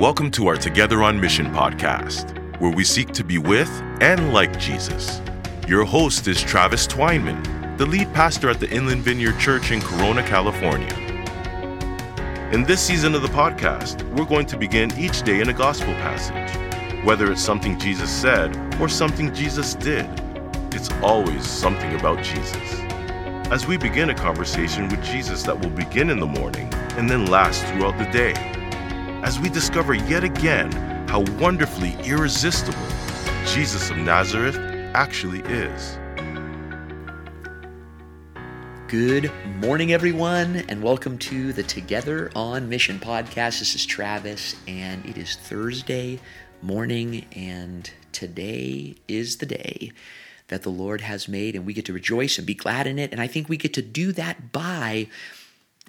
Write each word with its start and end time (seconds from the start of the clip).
Welcome 0.00 0.30
to 0.30 0.46
our 0.46 0.56
Together 0.56 1.02
on 1.02 1.20
Mission 1.20 1.52
podcast, 1.52 2.58
where 2.58 2.72
we 2.72 2.84
seek 2.84 3.08
to 3.08 3.22
be 3.22 3.36
with 3.36 3.68
and 4.00 4.32
like 4.32 4.58
Jesus. 4.58 5.20
Your 5.68 5.84
host 5.84 6.26
is 6.26 6.40
Travis 6.40 6.86
Twineman, 6.86 7.76
the 7.76 7.84
lead 7.84 8.10
pastor 8.14 8.48
at 8.48 8.60
the 8.60 8.70
Inland 8.70 9.02
Vineyard 9.02 9.38
Church 9.38 9.72
in 9.72 9.82
Corona, 9.82 10.22
California. 10.22 10.88
In 12.50 12.62
this 12.62 12.80
season 12.80 13.14
of 13.14 13.20
the 13.20 13.28
podcast, 13.28 14.02
we're 14.16 14.24
going 14.24 14.46
to 14.46 14.56
begin 14.56 14.90
each 14.98 15.20
day 15.20 15.42
in 15.42 15.50
a 15.50 15.52
gospel 15.52 15.92
passage. 15.96 17.04
Whether 17.04 17.30
it's 17.30 17.42
something 17.42 17.78
Jesus 17.78 18.10
said 18.10 18.56
or 18.80 18.88
something 18.88 19.34
Jesus 19.34 19.74
did, 19.74 20.06
it's 20.72 20.90
always 21.02 21.46
something 21.46 21.94
about 22.00 22.24
Jesus. 22.24 22.80
As 23.52 23.66
we 23.66 23.76
begin 23.76 24.08
a 24.08 24.14
conversation 24.14 24.88
with 24.88 25.04
Jesus 25.04 25.42
that 25.42 25.60
will 25.60 25.68
begin 25.68 26.08
in 26.08 26.20
the 26.20 26.26
morning 26.26 26.72
and 26.96 27.10
then 27.10 27.26
last 27.26 27.62
throughout 27.66 27.98
the 27.98 28.10
day 28.10 28.59
as 29.22 29.38
we 29.38 29.50
discover 29.50 29.92
yet 29.92 30.24
again 30.24 30.70
how 31.06 31.20
wonderfully 31.38 31.94
irresistible 32.04 32.78
Jesus 33.46 33.90
of 33.90 33.98
Nazareth 33.98 34.56
actually 34.94 35.40
is. 35.40 35.98
Good 38.88 39.30
morning, 39.60 39.92
everyone, 39.92 40.64
and 40.68 40.82
welcome 40.82 41.18
to 41.18 41.52
the 41.52 41.62
Together 41.62 42.30
on 42.34 42.68
Mission 42.68 42.98
podcast. 42.98 43.58
This 43.58 43.74
is 43.74 43.84
Travis, 43.84 44.56
and 44.66 45.04
it 45.04 45.18
is 45.18 45.36
Thursday 45.36 46.18
morning, 46.62 47.26
and 47.36 47.90
today 48.12 48.96
is 49.06 49.36
the 49.36 49.46
day 49.46 49.92
that 50.48 50.62
the 50.62 50.70
Lord 50.70 51.02
has 51.02 51.28
made, 51.28 51.54
and 51.54 51.64
we 51.64 51.72
get 51.72 51.84
to 51.84 51.92
rejoice 51.92 52.38
and 52.38 52.46
be 52.46 52.54
glad 52.54 52.86
in 52.86 52.98
it. 52.98 53.12
And 53.12 53.20
I 53.20 53.26
think 53.26 53.48
we 53.48 53.56
get 53.56 53.74
to 53.74 53.82
do 53.82 54.12
that 54.12 54.50
by 54.50 55.06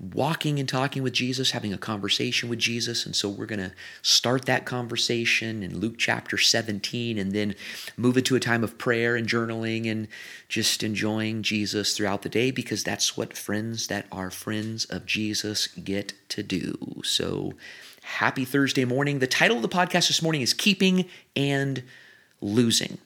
walking 0.01 0.59
and 0.59 0.67
talking 0.67 1.03
with 1.03 1.13
Jesus, 1.13 1.51
having 1.51 1.73
a 1.73 1.77
conversation 1.77 2.49
with 2.49 2.57
Jesus. 2.57 3.05
And 3.05 3.15
so 3.15 3.29
we're 3.29 3.45
going 3.45 3.59
to 3.59 3.71
start 4.01 4.45
that 4.45 4.65
conversation 4.65 5.61
in 5.61 5.79
Luke 5.79 5.95
chapter 5.97 6.39
17 6.39 7.19
and 7.19 7.31
then 7.33 7.53
move 7.97 8.17
it 8.17 8.25
to 8.25 8.35
a 8.35 8.39
time 8.39 8.63
of 8.63 8.79
prayer 8.79 9.15
and 9.15 9.27
journaling 9.27 9.89
and 9.89 10.07
just 10.49 10.81
enjoying 10.81 11.43
Jesus 11.43 11.95
throughout 11.95 12.23
the 12.23 12.29
day 12.29 12.49
because 12.49 12.83
that's 12.83 13.15
what 13.15 13.37
friends 13.37 13.87
that 13.87 14.07
are 14.11 14.31
friends 14.31 14.85
of 14.85 15.05
Jesus 15.05 15.67
get 15.67 16.13
to 16.29 16.41
do. 16.41 17.01
So 17.03 17.53
happy 18.01 18.43
Thursday 18.43 18.85
morning. 18.85 19.19
The 19.19 19.27
title 19.27 19.57
of 19.57 19.61
the 19.61 19.69
podcast 19.69 20.07
this 20.07 20.23
morning 20.23 20.41
is 20.41 20.53
Keeping 20.53 21.05
and 21.35 21.83
Losing. 22.41 22.97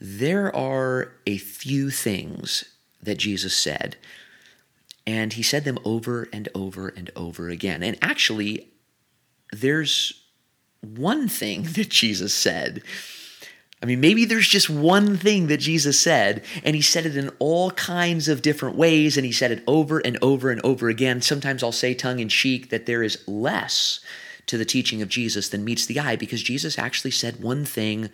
There 0.00 0.54
are 0.54 1.12
a 1.26 1.38
few 1.38 1.90
things 1.90 2.64
that 3.02 3.18
Jesus 3.18 3.56
said 3.56 3.96
and 5.06 5.34
he 5.34 5.42
said 5.42 5.64
them 5.64 5.78
over 5.84 6.28
and 6.32 6.48
over 6.54 6.88
and 6.88 7.10
over 7.14 7.48
again. 7.48 7.82
And 7.82 7.96
actually, 8.02 8.68
there's 9.52 10.24
one 10.80 11.28
thing 11.28 11.62
that 11.74 11.88
Jesus 11.88 12.34
said. 12.34 12.82
I 13.82 13.86
mean, 13.86 14.00
maybe 14.00 14.24
there's 14.24 14.48
just 14.48 14.70
one 14.70 15.18
thing 15.18 15.48
that 15.48 15.58
Jesus 15.58 16.00
said, 16.00 16.42
and 16.64 16.74
he 16.74 16.80
said 16.80 17.04
it 17.04 17.16
in 17.16 17.30
all 17.38 17.70
kinds 17.72 18.26
of 18.26 18.40
different 18.40 18.76
ways, 18.76 19.16
and 19.16 19.26
he 19.26 19.32
said 19.32 19.52
it 19.52 19.62
over 19.66 19.98
and 19.98 20.18
over 20.22 20.50
and 20.50 20.62
over 20.62 20.88
again. 20.88 21.20
Sometimes 21.20 21.62
I'll 21.62 21.72
say 21.72 21.92
tongue 21.92 22.18
in 22.18 22.30
cheek 22.30 22.70
that 22.70 22.86
there 22.86 23.02
is 23.02 23.22
less 23.28 24.00
to 24.46 24.56
the 24.56 24.64
teaching 24.64 25.02
of 25.02 25.08
Jesus 25.08 25.50
than 25.50 25.64
meets 25.64 25.86
the 25.86 26.00
eye 26.00 26.16
because 26.16 26.42
Jesus 26.42 26.78
actually 26.78 27.10
said 27.10 27.42
one 27.42 27.64
thing 27.64 28.08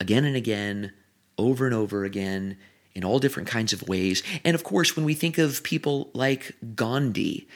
again 0.00 0.24
and 0.24 0.34
again, 0.34 0.92
over 1.38 1.66
and 1.66 1.74
over 1.74 2.04
again 2.04 2.56
in 2.96 3.04
all 3.04 3.18
different 3.18 3.46
kinds 3.46 3.74
of 3.74 3.86
ways. 3.86 4.22
And 4.42 4.54
of 4.54 4.64
course, 4.64 4.96
when 4.96 5.04
we 5.04 5.12
think 5.12 5.36
of 5.36 5.62
people 5.62 6.08
like 6.14 6.56
Gandhi 6.74 7.46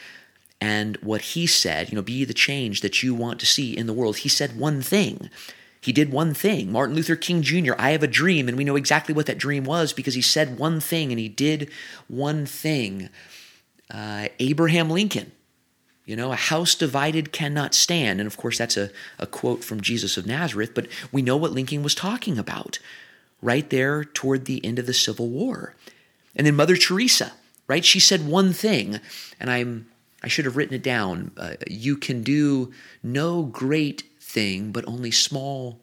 and 0.60 0.98
what 0.98 1.22
he 1.22 1.46
said, 1.46 1.88
you 1.88 1.96
know, 1.96 2.02
be 2.02 2.26
the 2.26 2.34
change 2.34 2.82
that 2.82 3.02
you 3.02 3.14
want 3.14 3.40
to 3.40 3.46
see 3.46 3.74
in 3.74 3.86
the 3.86 3.94
world, 3.94 4.18
he 4.18 4.28
said 4.28 4.58
one 4.58 4.82
thing. 4.82 5.30
He 5.80 5.92
did 5.92 6.12
one 6.12 6.34
thing. 6.34 6.70
Martin 6.70 6.94
Luther 6.94 7.16
King 7.16 7.40
Jr., 7.40 7.72
I 7.78 7.92
have 7.92 8.02
a 8.02 8.06
dream, 8.06 8.48
and 8.48 8.58
we 8.58 8.64
know 8.64 8.76
exactly 8.76 9.14
what 9.14 9.24
that 9.26 9.38
dream 9.38 9.64
was 9.64 9.94
because 9.94 10.12
he 10.12 10.20
said 10.20 10.58
one 10.58 10.78
thing 10.78 11.10
and 11.10 11.18
he 11.18 11.30
did 11.30 11.70
one 12.06 12.44
thing. 12.44 13.08
Uh, 13.90 14.28
Abraham 14.40 14.90
Lincoln, 14.90 15.32
you 16.04 16.16
know, 16.16 16.32
a 16.32 16.36
house 16.36 16.74
divided 16.74 17.32
cannot 17.32 17.74
stand. 17.74 18.20
And 18.20 18.26
of 18.26 18.36
course, 18.36 18.58
that's 18.58 18.76
a, 18.76 18.90
a 19.18 19.26
quote 19.26 19.64
from 19.64 19.80
Jesus 19.80 20.18
of 20.18 20.26
Nazareth, 20.26 20.72
but 20.74 20.86
we 21.10 21.22
know 21.22 21.38
what 21.38 21.52
Lincoln 21.52 21.82
was 21.82 21.94
talking 21.94 22.36
about 22.36 22.78
right 23.42 23.68
there 23.70 24.04
toward 24.04 24.44
the 24.44 24.64
end 24.64 24.78
of 24.78 24.86
the 24.86 24.94
Civil 24.94 25.28
War. 25.28 25.74
And 26.36 26.46
then 26.46 26.56
Mother 26.56 26.76
Teresa, 26.76 27.32
right? 27.66 27.84
She 27.84 28.00
said 28.00 28.26
one 28.26 28.52
thing, 28.52 29.00
and 29.38 29.50
I'm 29.50 29.86
I 30.22 30.28
should 30.28 30.44
have 30.44 30.56
written 30.56 30.74
it 30.74 30.82
down. 30.82 31.30
Uh, 31.36 31.54
you 31.66 31.96
can 31.96 32.22
do 32.22 32.72
no 33.02 33.42
great 33.42 34.04
thing, 34.20 34.70
but 34.70 34.86
only 34.86 35.10
small 35.10 35.80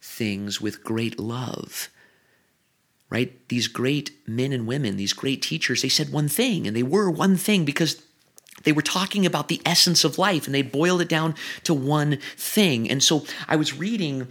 things 0.00 0.60
with 0.60 0.84
great 0.84 1.18
love. 1.18 1.88
Right? 3.08 3.46
These 3.48 3.68
great 3.68 4.10
men 4.26 4.52
and 4.52 4.66
women, 4.66 4.96
these 4.96 5.12
great 5.12 5.42
teachers, 5.42 5.82
they 5.82 5.88
said 5.88 6.12
one 6.12 6.28
thing, 6.28 6.66
and 6.66 6.74
they 6.76 6.82
were 6.82 7.10
one 7.10 7.36
thing 7.36 7.64
because 7.64 8.02
they 8.64 8.72
were 8.72 8.82
talking 8.82 9.26
about 9.26 9.48
the 9.48 9.60
essence 9.66 10.04
of 10.04 10.18
life 10.18 10.46
and 10.46 10.54
they 10.54 10.62
boiled 10.62 11.00
it 11.00 11.08
down 11.08 11.34
to 11.64 11.74
one 11.74 12.18
thing. 12.36 12.90
And 12.90 13.02
so 13.02 13.24
I 13.48 13.56
was 13.56 13.76
reading 13.76 14.28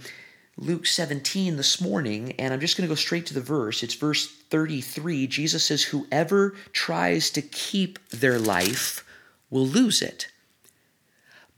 Luke 0.62 0.86
17 0.86 1.56
this 1.56 1.80
morning, 1.80 2.34
and 2.38 2.54
I'm 2.54 2.60
just 2.60 2.76
going 2.76 2.88
to 2.88 2.92
go 2.92 2.94
straight 2.94 3.26
to 3.26 3.34
the 3.34 3.40
verse. 3.40 3.82
It's 3.82 3.94
verse 3.94 4.28
33. 4.28 5.26
Jesus 5.26 5.64
says, 5.64 5.82
Whoever 5.82 6.54
tries 6.72 7.30
to 7.30 7.42
keep 7.42 7.98
their 8.10 8.38
life 8.38 9.04
will 9.50 9.66
lose 9.66 10.00
it. 10.00 10.28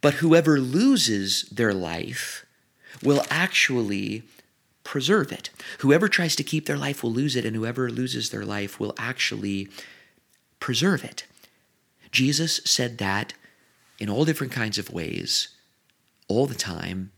But 0.00 0.14
whoever 0.14 0.58
loses 0.58 1.42
their 1.52 1.74
life 1.74 2.46
will 3.02 3.22
actually 3.28 4.22
preserve 4.84 5.32
it. 5.32 5.50
Whoever 5.80 6.08
tries 6.08 6.34
to 6.36 6.42
keep 6.42 6.64
their 6.64 6.78
life 6.78 7.02
will 7.02 7.12
lose 7.12 7.36
it, 7.36 7.44
and 7.44 7.54
whoever 7.54 7.90
loses 7.90 8.30
their 8.30 8.46
life 8.46 8.80
will 8.80 8.94
actually 8.96 9.68
preserve 10.60 11.04
it. 11.04 11.24
Jesus 12.10 12.62
said 12.64 12.96
that 12.98 13.34
in 13.98 14.08
all 14.08 14.24
different 14.24 14.52
kinds 14.54 14.78
of 14.78 14.90
ways, 14.90 15.48
all 16.26 16.46
the 16.46 16.54
time, 16.54 17.10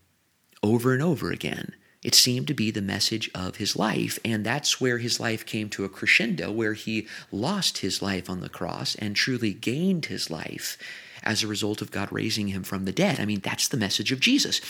over 0.63 0.93
and 0.93 1.03
over 1.03 1.31
again. 1.31 1.75
It 2.03 2.15
seemed 2.15 2.47
to 2.49 2.55
be 2.55 2.71
the 2.71 2.83
message 2.83 3.31
of 3.35 3.57
his 3.57 3.75
life, 3.75 4.19
and 4.25 4.45
that's 4.45 4.81
where 4.81 4.99
his 4.99 5.19
life 5.19 5.45
came 5.45 5.69
to 5.71 5.85
a 5.85 5.89
crescendo, 5.89 6.53
where 6.53 6.75
he 6.75 7.09
lost 7.33 7.79
his 7.79 8.01
life 8.01 8.31
on 8.31 8.41
the 8.41 8.49
cross 8.49 8.95
and 8.97 9.17
truly 9.17 9.53
gained 9.53 10.07
his 10.07 10.31
life 10.31 10.79
as 11.25 11.43
a 11.43 11.49
result 11.49 11.83
of 11.83 11.91
God 11.91 12.09
raising 12.13 12.49
him 12.49 12.63
from 12.63 12.85
the 12.85 12.93
dead. 12.93 13.19
I 13.19 13.25
mean, 13.25 13.41
that's 13.41 13.67
the 13.67 13.77
message 13.77 14.13
of 14.13 14.21
Jesus, 14.21 14.61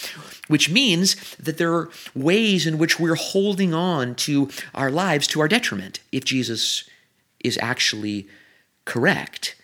which 0.48 0.70
means 0.70 1.16
that 1.36 1.58
there 1.58 1.74
are 1.74 1.90
ways 2.14 2.66
in 2.66 2.78
which 2.78 2.98
we're 2.98 3.14
holding 3.14 3.74
on 3.74 4.14
to 4.14 4.48
our 4.74 4.90
lives 4.90 5.26
to 5.28 5.40
our 5.40 5.48
detriment 5.48 6.00
if 6.12 6.24
Jesus 6.24 6.88
is 7.44 7.58
actually 7.60 8.28
correct 8.86 9.56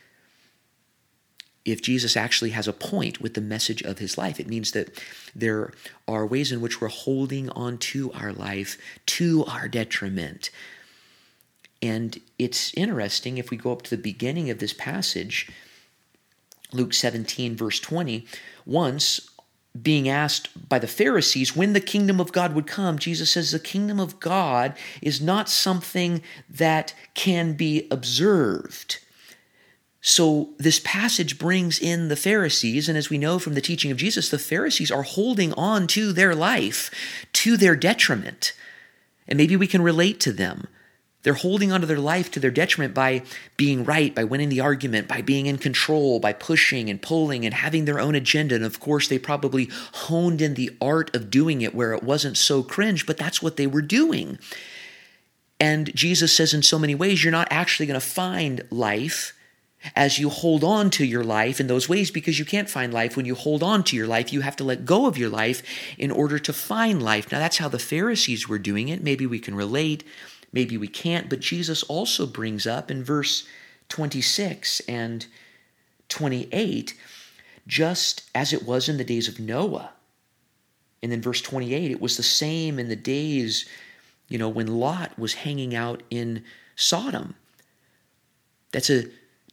if 1.65 1.81
Jesus 1.81 2.17
actually 2.17 2.51
has 2.51 2.67
a 2.67 2.73
point 2.73 3.21
with 3.21 3.35
the 3.35 3.41
message 3.41 3.83
of 3.83 3.99
his 3.99 4.19
life. 4.19 4.41
It 4.41 4.49
means 4.49 4.73
that 4.73 5.01
there 5.35 5.73
are 6.09 6.27
ways 6.27 6.51
in 6.51 6.61
which 6.61 6.81
we're 6.81 6.89
holding 6.89 7.49
on 7.51 7.79
to 7.79 8.13
our 8.13 8.33
life 8.33 8.77
to 9.07 9.45
our 9.47 9.69
detriment. 9.69 10.51
And 11.81 12.21
it's 12.39 12.73
interesting 12.75 13.39
if 13.39 13.51
we 13.51 13.57
go 13.57 13.73
up 13.73 13.83
to 13.83 13.91
the 13.91 14.03
beginning 14.03 14.51
of 14.51 14.59
this 14.59 14.73
passage, 14.73 15.51
Luke 16.73 16.95
17, 16.95 17.57
verse 17.57 17.81
20, 17.81 18.27
once 18.65 19.29
being 19.81 20.09
asked 20.09 20.69
by 20.69 20.79
the 20.79 20.87
Pharisees 20.87 21.57
when 21.57 21.73
the 21.73 21.81
kingdom 21.81 22.21
of 22.21 22.33
God 22.33 22.55
would 22.55 22.67
come, 22.67 22.99
Jesus 22.99 23.31
says 23.31 23.51
the 23.51 23.59
kingdom 23.59 23.99
of 23.99 24.21
God 24.21 24.77
is 25.01 25.21
not 25.21 25.49
something 25.49 26.23
that 26.49 26.95
can 27.15 27.55
be 27.55 27.89
observed. 27.91 28.99
So, 30.05 30.51
this 30.59 30.81
passage 30.81 31.39
brings 31.39 31.79
in 31.79 32.09
the 32.09 32.17
Pharisees, 32.17 32.89
and 32.89 32.99
as 32.99 33.09
we 33.09 33.19
know 33.19 33.39
from 33.39 33.55
the 33.55 33.61
teaching 33.61 33.93
of 33.93 33.97
Jesus, 33.97 34.29
the 34.29 34.39
Pharisees 34.39 34.91
are 34.91 35.05
holding 35.05 35.53
on 35.53 35.87
to 35.89 36.13
their 36.13 36.35
life 36.35 36.91
to 37.35 37.57
their 37.57 37.77
detriment. 37.77 38.53
And 39.29 39.37
maybe 39.37 39.57
we 39.57 39.69
can 39.69 39.81
relate 39.81 40.19
to 40.21 40.33
them. 40.33 40.67
They're 41.23 41.35
holding 41.35 41.71
onto 41.71 41.87
their 41.87 42.01
life 42.01 42.33
to 42.33 42.41
their 42.41 42.51
detriment 42.51 42.95
by 42.95 43.23
being 43.57 43.85
right, 43.85 44.13
by 44.13 44.25
winning 44.25 44.49
the 44.49 44.59
argument, 44.59 45.07
by 45.07 45.23
being 45.23 45.47
in 45.47 45.57
control, 45.57 46.19
by 46.19 46.33
pushing 46.33 46.91
and 46.91 47.01
pulling 47.01 47.45
and 47.45 47.55
having 47.55 47.85
their 47.85 48.01
own 48.01 48.17
agenda. 48.17 48.57
And 48.57 48.65
of 48.65 48.81
course, 48.81 49.07
they 49.07 49.21
probably 49.21 49.71
honed 49.93 50.43
in 50.43 50.55
the 50.55 50.77
art 50.81 51.15
of 51.15 51.31
doing 51.31 51.63
it 51.63 51.77
where 51.77 51.95
it 51.95 52.03
wasn't 52.03 52.37
so 52.37 52.65
cringe, 52.65 53.07
but 53.07 53.19
that's 53.19 53.41
what 53.41 53.57
they 53.57 53.69
were 53.69 53.83
doing. 53.83 54.41
And 55.61 55.95
Jesus 55.95 56.33
says, 56.33 56.53
in 56.53 56.65
so 56.65 56.77
many 56.77 56.97
ways, 56.97 57.23
you're 57.23 57.31
not 57.31 57.47
actually 57.53 57.87
going 57.87 58.01
to 58.01 58.05
find 58.05 58.67
life 58.73 59.33
as 59.95 60.19
you 60.19 60.29
hold 60.29 60.65
on 60.65 60.91
to 60.91 61.05
your 61.05 61.25
life 61.25 61.61
in 61.61 61.67
those 61.67 61.89
ways 61.89 62.11
because 62.11 62.39
you 62.39 62.45
can't 62.45 62.71
find 62.71 62.93
life 62.93 63.17
when 63.17 63.27
you 63.27 63.35
hold 63.35 63.63
on 63.63 63.83
to 63.85 63.97
your 63.97 64.07
life. 64.07 64.33
You 64.33 64.41
have 64.43 64.57
to 64.57 64.65
let 64.65 64.85
go 64.85 65.07
of 65.07 65.19
your 65.19 65.29
life 65.29 65.63
in 65.99 66.11
order 66.11 66.39
to 66.39 66.53
find 66.53 67.03
life. 67.03 67.31
Now, 67.31 67.39
that's 67.39 67.59
how 67.59 67.69
the 67.69 67.79
Pharisees 67.79 68.49
were 68.49 68.59
doing 68.59 68.89
it. 68.89 69.03
Maybe 69.03 69.27
we 69.27 69.39
can 69.39 69.55
relate, 69.55 70.05
maybe 70.53 70.77
we 70.77 70.89
can't, 70.89 71.29
but 71.29 71.41
Jesus 71.41 71.83
also 71.85 72.27
brings 72.27 72.67
up 72.67 72.91
in 72.91 73.05
verse 73.05 73.47
26 73.89 74.81
and 74.89 75.27
28 76.09 76.95
just 77.67 78.29
as 78.35 78.53
it 78.53 78.65
was 78.65 78.89
in 78.89 78.97
the 78.97 79.05
days 79.05 79.29
of 79.29 79.39
Noah. 79.39 79.91
And 81.03 81.11
then 81.11 81.23
verse 81.23 81.41
28, 81.41 81.91
it 81.91 82.01
was 82.01 82.17
the 82.17 82.23
same 82.23 82.79
in 82.79 82.89
the 82.89 82.97
days, 82.97 83.69
you 84.29 84.39
know, 84.39 84.49
when 84.49 84.67
Lot 84.67 85.19
was 85.19 85.35
hanging 85.35 85.75
out 85.75 86.03
in 86.11 86.45
Sodom. 86.77 87.35
That's 88.73 88.91
a 88.91 89.05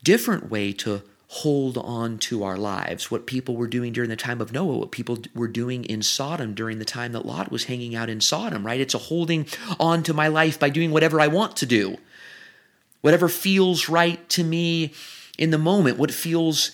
different 0.03 0.49
way 0.49 0.73
to 0.73 1.03
hold 1.27 1.77
on 1.77 2.17
to 2.17 2.43
our 2.43 2.57
lives. 2.57 3.11
What 3.11 3.27
people 3.27 3.55
were 3.55 3.67
doing 3.67 3.93
during 3.93 4.09
the 4.09 4.15
time 4.15 4.41
of 4.41 4.51
Noah, 4.51 4.77
what 4.77 4.91
people 4.91 5.19
were 5.35 5.47
doing 5.47 5.85
in 5.85 6.01
Sodom 6.01 6.55
during 6.55 6.79
the 6.79 6.85
time 6.85 7.11
that 7.11 7.25
Lot 7.25 7.51
was 7.51 7.65
hanging 7.65 7.95
out 7.95 8.09
in 8.09 8.19
Sodom, 8.19 8.65
right? 8.65 8.81
It's 8.81 8.95
a 8.95 8.99
holding 8.99 9.45
on 9.79 10.01
to 10.03 10.13
my 10.13 10.27
life 10.27 10.59
by 10.59 10.69
doing 10.69 10.91
whatever 10.91 11.21
I 11.21 11.27
want 11.27 11.55
to 11.57 11.67
do. 11.67 11.97
Whatever 13.01 13.29
feels 13.29 13.87
right 13.87 14.27
to 14.29 14.43
me 14.43 14.93
in 15.37 15.51
the 15.51 15.57
moment, 15.59 15.99
what 15.99 16.11
feels 16.11 16.71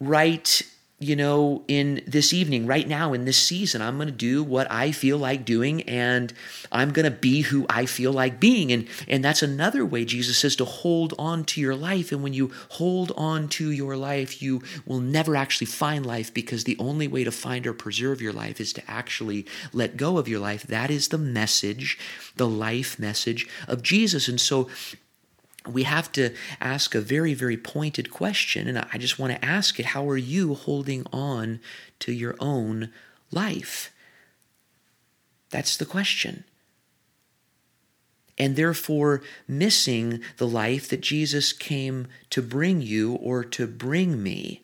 right 0.00 0.62
you 1.02 1.16
know, 1.16 1.64
in 1.66 2.00
this 2.06 2.32
evening, 2.32 2.66
right 2.66 2.86
now, 2.86 3.12
in 3.12 3.24
this 3.24 3.36
season, 3.36 3.82
I'm 3.82 3.96
going 3.96 4.06
to 4.06 4.12
do 4.12 4.44
what 4.44 4.70
I 4.70 4.92
feel 4.92 5.18
like 5.18 5.44
doing 5.44 5.82
and 5.82 6.32
I'm 6.70 6.92
going 6.92 7.04
to 7.04 7.10
be 7.10 7.42
who 7.42 7.66
I 7.68 7.86
feel 7.86 8.12
like 8.12 8.38
being. 8.38 8.70
And, 8.70 8.86
and 9.08 9.24
that's 9.24 9.42
another 9.42 9.84
way 9.84 10.04
Jesus 10.04 10.38
says 10.38 10.54
to 10.56 10.64
hold 10.64 11.12
on 11.18 11.44
to 11.46 11.60
your 11.60 11.74
life. 11.74 12.12
And 12.12 12.22
when 12.22 12.34
you 12.34 12.52
hold 12.70 13.12
on 13.16 13.48
to 13.48 13.70
your 13.70 13.96
life, 13.96 14.40
you 14.40 14.62
will 14.86 15.00
never 15.00 15.34
actually 15.34 15.66
find 15.66 16.06
life 16.06 16.32
because 16.32 16.64
the 16.64 16.78
only 16.78 17.08
way 17.08 17.24
to 17.24 17.32
find 17.32 17.66
or 17.66 17.72
preserve 17.72 18.22
your 18.22 18.32
life 18.32 18.60
is 18.60 18.72
to 18.74 18.90
actually 18.90 19.44
let 19.72 19.96
go 19.96 20.18
of 20.18 20.28
your 20.28 20.40
life. 20.40 20.62
That 20.62 20.90
is 20.90 21.08
the 21.08 21.18
message, 21.18 21.98
the 22.36 22.48
life 22.48 22.98
message 22.98 23.48
of 23.66 23.82
Jesus. 23.82 24.28
And 24.28 24.40
so 24.40 24.68
we 25.66 25.84
have 25.84 26.10
to 26.12 26.34
ask 26.60 26.94
a 26.94 27.00
very, 27.00 27.34
very 27.34 27.56
pointed 27.56 28.10
question. 28.10 28.68
And 28.68 28.78
I 28.78 28.98
just 28.98 29.18
want 29.18 29.32
to 29.32 29.44
ask 29.44 29.78
it 29.78 29.86
How 29.86 30.08
are 30.08 30.16
you 30.16 30.54
holding 30.54 31.06
on 31.12 31.60
to 32.00 32.12
your 32.12 32.36
own 32.40 32.90
life? 33.30 33.92
That's 35.50 35.76
the 35.76 35.86
question. 35.86 36.44
And 38.38 38.56
therefore, 38.56 39.22
missing 39.46 40.20
the 40.38 40.48
life 40.48 40.88
that 40.88 41.00
Jesus 41.02 41.52
came 41.52 42.08
to 42.30 42.42
bring 42.42 42.80
you 42.80 43.14
or 43.14 43.44
to 43.44 43.66
bring 43.66 44.22
me. 44.22 44.62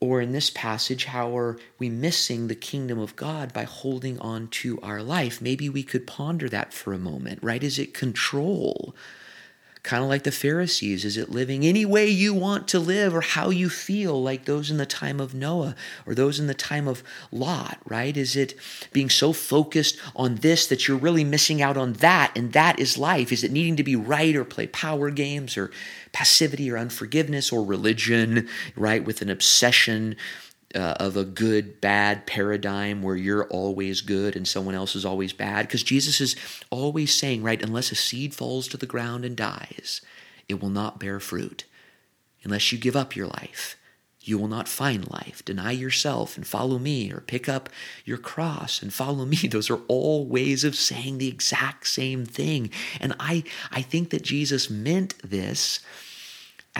Or 0.00 0.22
in 0.22 0.32
this 0.32 0.48
passage, 0.48 1.04
how 1.04 1.36
are 1.36 1.58
we 1.78 1.90
missing 1.90 2.48
the 2.48 2.54
kingdom 2.54 2.98
of 2.98 3.16
God 3.16 3.52
by 3.52 3.64
holding 3.64 4.18
on 4.18 4.48
to 4.48 4.80
our 4.80 5.02
life? 5.02 5.42
Maybe 5.42 5.68
we 5.68 5.82
could 5.82 6.06
ponder 6.06 6.48
that 6.48 6.72
for 6.72 6.94
a 6.94 6.98
moment, 6.98 7.40
right? 7.42 7.62
Is 7.62 7.78
it 7.78 7.92
control? 7.92 8.94
Kind 9.82 10.02
of 10.02 10.08
like 10.08 10.24
the 10.24 10.32
Pharisees? 10.32 11.04
Is 11.04 11.16
it 11.16 11.30
living 11.30 11.64
any 11.64 11.84
way 11.84 12.08
you 12.08 12.34
want 12.34 12.68
to 12.68 12.78
live 12.78 13.14
or 13.14 13.22
how 13.22 13.50
you 13.50 13.70
feel, 13.70 14.22
like 14.22 14.44
those 14.44 14.70
in 14.70 14.76
the 14.76 14.86
time 14.86 15.20
of 15.20 15.34
Noah 15.34 15.74
or 16.06 16.14
those 16.14 16.38
in 16.38 16.46
the 16.46 16.54
time 16.54 16.86
of 16.86 17.02
Lot, 17.32 17.78
right? 17.86 18.16
Is 18.16 18.36
it 18.36 18.54
being 18.92 19.08
so 19.08 19.32
focused 19.32 19.98
on 20.14 20.36
this 20.36 20.66
that 20.66 20.86
you're 20.86 20.98
really 20.98 21.24
missing 21.24 21.62
out 21.62 21.76
on 21.76 21.94
that, 21.94 22.32
and 22.36 22.52
that 22.52 22.78
is 22.78 22.98
life? 22.98 23.32
Is 23.32 23.42
it 23.42 23.52
needing 23.52 23.76
to 23.76 23.84
be 23.84 23.96
right 23.96 24.36
or 24.36 24.44
play 24.44 24.66
power 24.66 25.10
games 25.10 25.56
or 25.56 25.70
passivity 26.12 26.70
or 26.70 26.76
unforgiveness 26.76 27.52
or 27.52 27.64
religion, 27.64 28.48
right? 28.76 29.04
With 29.04 29.22
an 29.22 29.30
obsession 29.30 30.16
uh, 30.74 30.94
of 31.00 31.16
a 31.16 31.24
good 31.24 31.80
bad 31.80 32.26
paradigm 32.26 33.02
where 33.02 33.16
you're 33.16 33.46
always 33.46 34.00
good 34.00 34.36
and 34.36 34.46
someone 34.46 34.74
else 34.74 34.94
is 34.94 35.04
always 35.04 35.32
bad. 35.32 35.66
Because 35.66 35.82
Jesus 35.82 36.20
is 36.20 36.36
always 36.70 37.14
saying 37.14 37.42
right 37.42 37.62
unless 37.62 37.92
a 37.92 37.96
seed 37.96 38.34
falls 38.34 38.68
to 38.68 38.76
the 38.76 38.86
ground 38.86 39.24
and 39.24 39.36
dies 39.36 40.00
it 40.48 40.60
will 40.60 40.70
not 40.70 40.98
bear 40.98 41.20
fruit. 41.20 41.64
Unless 42.42 42.72
you 42.72 42.78
give 42.78 42.96
up 42.96 43.14
your 43.14 43.28
life 43.28 43.76
you 44.22 44.38
will 44.38 44.48
not 44.48 44.68
find 44.68 45.10
life. 45.10 45.42
Deny 45.44 45.72
yourself 45.72 46.36
and 46.36 46.46
follow 46.46 46.78
me 46.78 47.10
or 47.10 47.20
pick 47.20 47.48
up 47.48 47.70
your 48.04 48.18
cross 48.18 48.82
and 48.82 48.92
follow 48.92 49.24
me. 49.24 49.36
Those 49.50 49.70
are 49.70 49.80
all 49.88 50.26
ways 50.26 50.62
of 50.62 50.76
saying 50.76 51.18
the 51.18 51.28
exact 51.28 51.86
same 51.86 52.24
thing. 52.24 52.70
And 53.00 53.14
i 53.18 53.42
i 53.72 53.82
think 53.82 54.10
that 54.10 54.22
Jesus 54.22 54.70
meant 54.70 55.14
this 55.22 55.80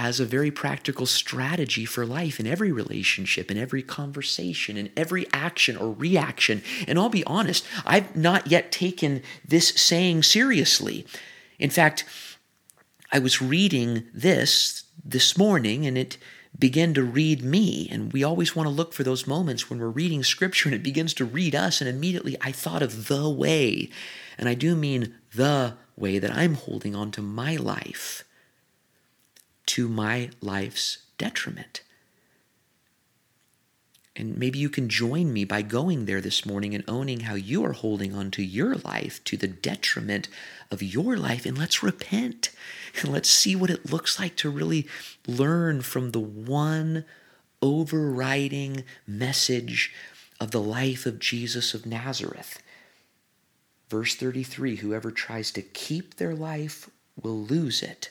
as 0.03 0.19
a 0.19 0.25
very 0.25 0.51
practical 0.51 1.05
strategy 1.05 1.85
for 1.85 2.07
life 2.07 2.41
in 2.41 2.47
every 2.47 2.73
relationship, 2.73 3.51
in 3.51 3.59
every 3.59 3.83
conversation, 3.83 4.79
in 4.79 4.91
every 4.97 5.27
action 5.31 5.77
or 5.77 5.93
reaction. 5.93 6.63
And 6.89 6.99
I'll 6.99 7.11
be 7.11 7.25
honest, 7.25 7.67
I've 7.85 8.17
not 8.17 8.47
yet 8.47 8.73
taken 8.73 9.23
this 9.47 9.69
saying 9.69 10.23
seriously. 10.23 11.07
In 11.59 11.69
fact, 11.69 12.07
I 13.13 13.19
was 13.19 13.43
reading 13.43 14.05
this 14.15 14.85
this 15.05 15.37
morning 15.37 15.87
and 15.87 15.99
it 15.99 16.17
began 16.59 16.95
to 16.95 17.03
read 17.03 17.43
me. 17.43 17.87
And 17.91 18.11
we 18.11 18.25
always 18.25 18.57
want 18.57 18.71
to 18.71 18.75
look 18.75 18.95
for 18.95 19.03
those 19.03 19.27
moments 19.27 19.69
when 19.69 19.81
we're 19.81 19.89
reading 19.89 20.25
scripture 20.25 20.71
and 20.71 20.75
it 20.75 20.83
begins 20.83 21.13
to 21.15 21.27
read 21.27 21.55
us. 21.55 21.83
And 21.83 21.91
immediately 21.91 22.39
I 22.41 22.53
thought 22.53 22.83
of 22.83 23.09
the 23.09 23.29
way. 23.29 23.91
And 24.39 24.49
I 24.49 24.55
do 24.55 24.77
mean 24.77 25.15
the 25.35 25.75
way 25.95 26.19
that 26.19 26.35
I'm 26.35 26.55
holding 26.55 26.95
on 26.95 27.11
to 27.11 27.21
my 27.21 27.57
life 27.57 28.25
to 29.67 29.89
my 29.89 30.31
life's 30.41 30.99
detriment. 31.19 31.83
And 34.17 34.37
maybe 34.37 34.59
you 34.59 34.69
can 34.69 34.89
join 34.89 35.33
me 35.33 35.45
by 35.45 35.63
going 35.63 36.05
there 36.05 36.21
this 36.21 36.45
morning 36.45 36.75
and 36.75 36.85
owning 36.89 37.21
how 37.21 37.35
you 37.35 37.65
are 37.65 37.73
holding 37.73 38.15
on 38.15 38.31
to 38.33 38.43
your 38.43 38.75
life 38.75 39.23
to 39.25 39.37
the 39.37 39.47
detriment 39.47 40.29
of 40.71 40.83
your 40.83 41.17
life. 41.17 41.47
And 41.47 41.57
let's 41.57 41.83
repent 41.83 42.51
and 43.01 43.13
let's 43.13 43.31
see 43.31 43.55
what 43.55 43.71
it 43.71 43.91
looks 43.91 44.19
like 44.19 44.37
to 44.37 44.51
really 44.51 44.87
learn 45.27 45.81
from 45.83 46.11
the 46.11 46.21
one 46.21 47.05
overriding 47.63 48.85
message 49.07 49.93
of 50.41 50.51
the 50.51 50.61
life 50.61 51.07
of 51.07 51.19
Jesus 51.19 51.73
of 51.73 51.87
Nazareth. 51.87 52.63
Verse 53.89 54.15
33 54.15 54.77
Whoever 54.77 55.11
tries 55.11 55.51
to 55.53 55.63
keep 55.63 56.17
their 56.17 56.35
life 56.35 56.91
will 57.21 57.39
lose 57.39 57.83
it 57.83 58.11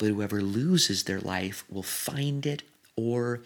but 0.00 0.08
whoever 0.08 0.40
loses 0.42 1.04
their 1.04 1.20
life 1.20 1.62
will 1.70 1.84
find 1.84 2.46
it 2.46 2.62
or 2.96 3.42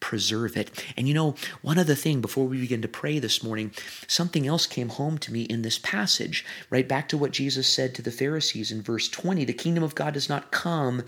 preserve 0.00 0.56
it. 0.56 0.84
And 0.96 1.06
you 1.06 1.14
know, 1.14 1.34
one 1.60 1.78
other 1.78 1.94
thing 1.94 2.22
before 2.22 2.46
we 2.46 2.58
begin 2.58 2.80
to 2.82 2.88
pray 2.88 3.18
this 3.18 3.42
morning, 3.42 3.72
something 4.08 4.46
else 4.46 4.66
came 4.66 4.88
home 4.88 5.18
to 5.18 5.32
me 5.32 5.42
in 5.42 5.60
this 5.60 5.78
passage, 5.78 6.44
right 6.70 6.88
back 6.88 7.08
to 7.10 7.18
what 7.18 7.32
Jesus 7.32 7.68
said 7.68 7.94
to 7.94 8.02
the 8.02 8.10
Pharisees 8.10 8.72
in 8.72 8.82
verse 8.82 9.08
20 9.08 9.44
the 9.44 9.52
kingdom 9.52 9.84
of 9.84 9.94
God 9.94 10.14
does 10.14 10.28
not 10.28 10.50
come 10.50 11.04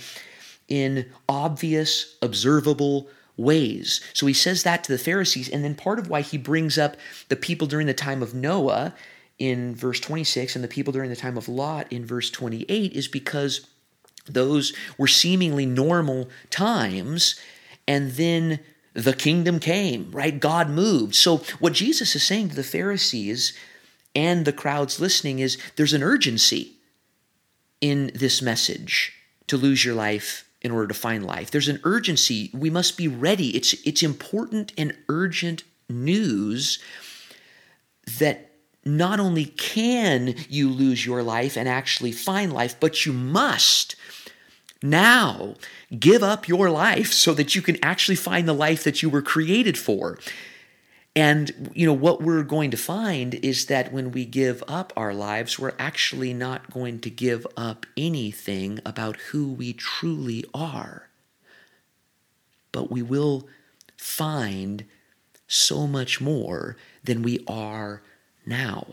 in 0.69 1.07
obvious, 1.27 2.17
observable 2.21 3.09
ways. 3.37 4.03
So 4.13 4.27
he 4.27 4.35
says 4.35 4.63
that 4.63 4.85
to 4.85 4.93
the 4.93 4.99
Pharisees, 4.99 5.49
and 5.49 5.65
then 5.65 5.75
part 5.75 5.99
of 5.99 6.09
why 6.09 6.21
he 6.21 6.37
brings 6.37 6.77
up 6.77 6.97
the 7.29 7.37
people 7.37 7.67
during 7.67 7.87
the 7.87 7.95
time 7.95 8.23
of 8.23 8.35
Noah 8.35 8.95
in 9.39 9.75
verse 9.75 10.01
26 10.01 10.55
and 10.55 10.63
the 10.63 10.69
people 10.69 10.93
during 10.93 11.09
the 11.11 11.17
time 11.17 11.39
of 11.39 11.49
Lot 11.49 11.91
in 11.91 12.05
verse 12.05 12.31
28 12.31 12.93
is 12.93 13.09
because 13.09 13.67
those 14.27 14.73
were 14.99 15.09
seemingly 15.09 15.67
normal 15.67 16.29
times, 16.51 17.37
and 17.87 18.13
then 18.13 18.61
the 18.95 19.15
kingdom 19.15 19.59
came, 19.59 20.11
right? 20.13 20.39
God 20.39 20.69
moved. 20.69 21.15
So, 21.15 21.39
what 21.59 21.73
Jesus 21.73 22.15
is 22.15 22.23
saying 22.23 22.51
to 22.51 22.57
the 22.57 22.63
Pharisees 22.63 23.57
and 24.15 24.45
the 24.45 24.53
crowds 24.53 25.01
listening 25.01 25.39
is 25.39 25.59
there's 25.77 25.95
an 25.95 26.03
urgency 26.03 26.75
in 27.81 28.11
this 28.15 28.43
message 28.43 29.13
to 29.49 29.57
lose 29.57 29.85
your 29.85 29.95
life 29.95 30.49
in 30.61 30.71
order 30.71 30.87
to 30.87 30.95
find 30.95 31.27
life. 31.27 31.51
There's 31.51 31.69
an 31.69 31.81
urgency. 31.83 32.51
We 32.55 32.71
must 32.71 32.97
be 32.97 33.09
ready. 33.09 33.57
It's, 33.57 33.75
it's 33.85 34.03
important 34.03 34.73
and 34.79 34.97
urgent 35.09 35.65
news 35.89 36.79
that 38.19 38.52
not 38.85 39.21
only 39.21 39.45
can 39.45 40.35
you 40.49 40.69
lose 40.69 41.07
your 41.07 41.23
life 41.23 41.57
and 41.57 41.69
actually 41.69 42.13
find 42.13 42.53
life, 42.53 42.79
but 42.81 43.07
you 43.07 43.13
must 43.13 43.97
now 44.83 45.55
give 45.97 46.23
up 46.23 46.49
your 46.49 46.71
life 46.71 47.13
so 47.13 47.33
that 47.35 47.55
you 47.55 47.63
can 47.63 47.83
actually 47.85 48.17
find 48.17 48.49
the 48.49 48.53
life 48.53 48.83
that 48.85 49.03
you 49.03 49.09
were 49.09 49.23
created 49.23 49.79
for. 49.79 50.19
And, 51.15 51.71
you 51.75 51.87
know, 51.87 51.93
what 51.93 52.23
we're 52.23 52.43
going 52.43 52.71
to 52.71 52.77
find 52.77 53.35
is 53.35 53.67
that 53.67 53.93
when 53.93 54.13
we 54.13 54.25
give 54.25 54.65
up 54.67 54.93
our 54.97 55.13
lives, 55.13 55.59
we're 55.59 55.75
actually 55.79 56.33
not 56.33 56.73
going 56.73 57.01
to 57.01 57.11
give 57.11 57.47
up 57.57 57.85
anything 57.97 58.81
about 58.85 59.17
who 59.31 59.53
we 59.53 59.75
truly 59.75 60.45
are. 60.55 61.11
But 62.73 62.91
we 62.91 63.03
will 63.03 63.47
find 63.99 64.87
so 65.47 65.87
much 65.87 66.19
more 66.19 66.79
than 67.05 67.23
we 67.23 67.45
are 67.47 68.03
now. 68.47 68.87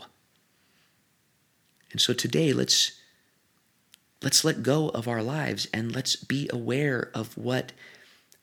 And 1.92 2.00
so 2.00 2.12
today, 2.12 2.52
let's 2.52 2.92
let's 4.22 4.44
let 4.44 4.62
go 4.62 4.90
of 4.90 5.08
our 5.08 5.22
lives 5.22 5.66
and 5.72 5.94
let's 5.94 6.14
be 6.16 6.48
aware 6.52 7.10
of 7.14 7.36
what 7.36 7.72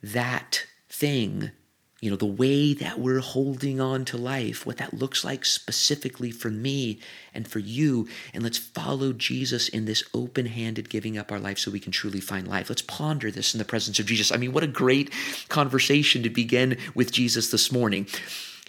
that 0.01 0.65
thing 0.89 1.51
you 1.99 2.11
know, 2.11 2.15
the 2.15 2.25
way 2.27 2.73
that 2.75 2.99
we're 2.99 3.19
holding 3.19 3.81
on 3.81 4.05
to 4.05 4.17
life, 4.17 4.67
what 4.67 4.77
that 4.77 4.93
looks 4.93 5.23
like 5.23 5.43
specifically 5.43 6.29
for 6.29 6.51
me 6.51 6.99
and 7.33 7.47
for 7.47 7.57
you. 7.57 8.07
And 8.33 8.43
let's 8.43 8.57
follow 8.59 9.13
Jesus 9.13 9.67
in 9.67 9.85
this 9.85 10.03
open 10.13 10.45
handed 10.45 10.89
giving 10.89 11.17
up 11.17 11.31
our 11.31 11.39
life 11.39 11.57
so 11.57 11.71
we 11.71 11.79
can 11.79 11.91
truly 11.91 12.19
find 12.19 12.47
life. 12.47 12.69
Let's 12.69 12.83
ponder 12.83 13.31
this 13.31 13.55
in 13.55 13.57
the 13.57 13.65
presence 13.65 13.97
of 13.97 14.05
Jesus. 14.05 14.31
I 14.31 14.37
mean, 14.37 14.53
what 14.53 14.63
a 14.63 14.67
great 14.67 15.11
conversation 15.49 16.21
to 16.21 16.29
begin 16.29 16.77
with 16.93 17.11
Jesus 17.11 17.49
this 17.49 17.71
morning. 17.71 18.05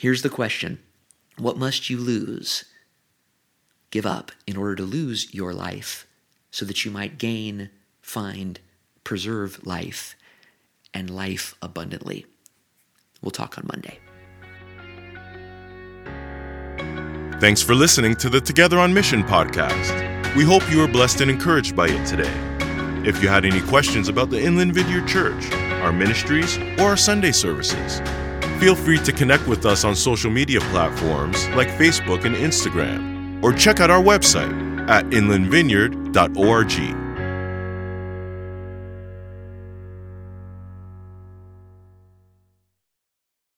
Here's 0.00 0.23
the 0.23 0.30
question 0.30 0.78
What 1.38 1.57
must 1.57 1.88
you 1.88 1.99
lose, 1.99 2.64
give 3.90 4.04
up, 4.04 4.33
in 4.47 4.57
order 4.57 4.75
to 4.75 4.83
lose 4.83 5.33
your 5.33 5.54
life 5.54 6.07
so 6.50 6.64
that 6.64 6.85
you 6.85 6.90
might 6.90 7.16
gain, 7.16 7.71
find, 8.02 8.59
preserve 9.04 9.64
life 9.64 10.16
and 10.92 11.09
life 11.09 11.54
abundantly? 11.62 12.26
We'll 13.23 13.30
talk 13.30 13.57
on 13.57 13.68
Monday. 13.71 14.00
Thanks 17.40 17.62
for 17.62 17.76
listening 17.76 18.16
to 18.16 18.28
the 18.28 18.40
Together 18.40 18.80
on 18.80 18.92
Mission 18.92 19.23
podcast. 19.23 20.35
We 20.35 20.42
hope 20.42 20.68
you 20.73 20.78
were 20.78 20.88
blessed 20.88 21.21
and 21.21 21.30
encouraged 21.30 21.76
by 21.76 21.87
it 21.88 22.04
today. 22.04 22.33
If 23.09 23.23
you 23.23 23.28
had 23.28 23.45
any 23.45 23.61
questions 23.61 24.09
about 24.09 24.30
the 24.30 24.42
Inland 24.42 24.75
Vineyard 24.75 25.07
Church, 25.07 25.52
our 25.52 25.92
ministries, 25.92 26.59
or 26.78 26.87
our 26.87 26.97
Sunday 26.97 27.30
services, 27.30 28.00
feel 28.59 28.75
free 28.75 28.99
to 28.99 29.12
connect 29.12 29.47
with 29.47 29.65
us 29.65 29.85
on 29.85 29.95
social 29.95 30.31
media 30.31 30.61
platforms 30.73 31.49
like 31.50 31.69
Facebook 31.69 32.25
and 32.25 32.35
Instagram, 32.35 33.43
or 33.43 33.53
check 33.53 33.81
out 33.81 33.91
our 33.91 34.03
website 34.03 34.53
at 34.88 35.05
inlandvineyard.org. 35.07 37.08